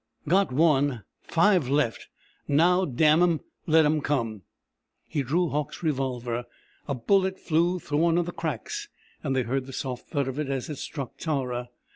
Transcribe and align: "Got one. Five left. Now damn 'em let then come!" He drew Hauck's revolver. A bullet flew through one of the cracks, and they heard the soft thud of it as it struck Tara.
"Got 0.27 0.51
one. 0.51 1.03
Five 1.21 1.69
left. 1.69 2.07
Now 2.47 2.85
damn 2.85 3.21
'em 3.21 3.41
let 3.67 3.83
then 3.83 4.01
come!" 4.01 4.41
He 5.07 5.21
drew 5.21 5.49
Hauck's 5.49 5.83
revolver. 5.83 6.45
A 6.87 6.95
bullet 6.95 7.37
flew 7.39 7.77
through 7.77 7.99
one 7.99 8.17
of 8.17 8.25
the 8.25 8.31
cracks, 8.31 8.87
and 9.23 9.35
they 9.35 9.43
heard 9.43 9.67
the 9.67 9.73
soft 9.73 10.07
thud 10.07 10.27
of 10.27 10.39
it 10.39 10.49
as 10.49 10.69
it 10.69 10.79
struck 10.79 11.17
Tara. 11.19 11.69